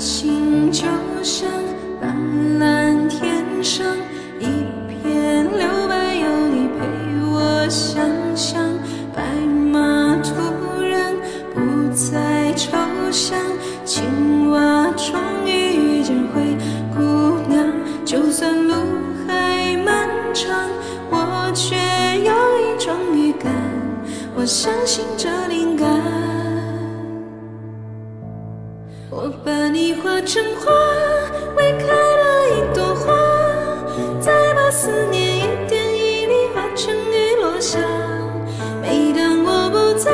[0.00, 0.86] 心就
[1.22, 1.46] 像
[2.00, 3.86] 蓝蓝天上
[4.38, 4.46] 一
[4.88, 6.86] 片留白，有你陪
[7.30, 8.02] 我想
[8.34, 8.64] 象。
[9.14, 9.22] 白
[9.70, 10.32] 马突
[10.82, 11.14] 然
[11.54, 11.60] 不
[11.94, 12.70] 再抽
[13.10, 13.38] 象，
[13.84, 16.56] 青蛙终于遇见灰
[16.96, 17.62] 姑娘。
[18.02, 18.74] 就算路
[19.28, 20.70] 还漫长，
[21.10, 21.76] 我却
[22.24, 23.52] 有一种预感，
[24.34, 26.39] 我相信这灵感。
[29.12, 30.70] 我把你画成花，
[31.56, 33.12] 为开了一朵花，
[34.20, 37.80] 再把思念一点一滴化成雨落下。
[38.80, 40.12] 每当我不在，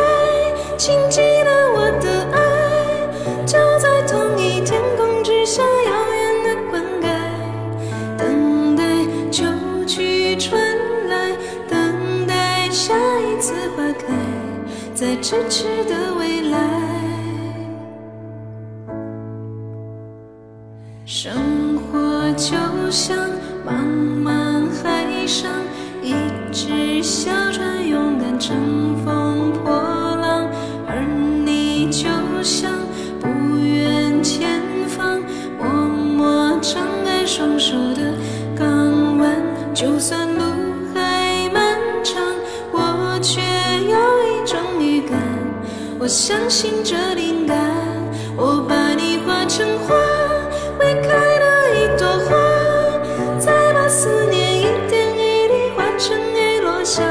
[0.79, 8.83] 请记得我的爱，就在同一天空之下，遥远的灌溉，等待
[9.31, 9.45] 秋
[9.87, 10.59] 去春
[11.11, 11.37] 来，
[11.69, 14.15] 等待下一次花开，
[14.95, 17.06] 在咫尺的未来。
[21.09, 21.33] 生
[21.79, 22.57] 活就
[22.91, 23.17] 像
[23.65, 23.87] 茫
[24.25, 25.49] 茫海上
[26.03, 26.13] 一
[26.51, 28.57] 只小船，勇敢乘
[29.05, 30.49] 风破浪；
[30.85, 31.07] 而
[31.45, 32.09] 你就
[32.43, 32.73] 像
[33.21, 35.23] 不远前方
[35.57, 38.13] 默默张开双手的
[38.57, 39.37] 港湾。
[39.73, 40.43] 就算路
[40.93, 42.21] 还漫长，
[42.73, 43.41] 我却
[43.89, 45.17] 有一种预感，
[46.01, 47.57] 我相信这灵感。
[48.37, 50.16] 我把你画成花。
[50.79, 52.37] 为开了一朵花，
[53.39, 57.03] 再把思念一点一滴化成雨落下。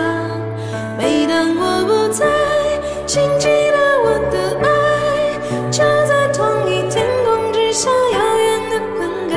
[0.97, 2.25] 每当我不在，
[3.05, 4.67] 请记得我的爱，
[5.71, 9.33] 就在同一天空之下，遥远的灌溉，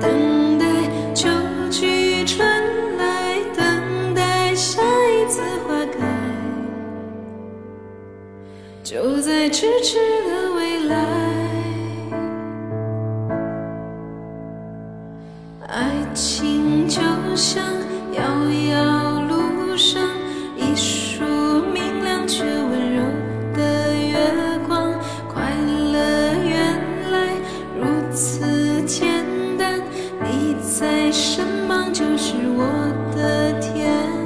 [0.00, 0.64] 等待
[1.14, 1.28] 秋
[1.70, 2.46] 去春
[2.98, 5.98] 来，等待下一次花开，
[8.82, 9.98] 就在咫尺
[10.28, 11.29] 的未来。
[15.66, 17.00] 爱情就
[17.36, 17.62] 像
[18.12, 18.22] 遥
[18.72, 20.02] 遥路上
[20.56, 21.22] 一束
[21.72, 23.02] 明亮却温柔
[23.54, 24.92] 的月光
[25.28, 25.54] 快
[25.92, 27.34] 乐原来
[27.78, 29.24] 如此简
[29.58, 29.80] 单
[30.24, 32.64] 你在身旁就是我
[33.14, 34.19] 的天。